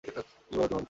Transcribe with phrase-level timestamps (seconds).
[0.03, 0.21] কী বল
[0.41, 0.77] তুমি অন্তু!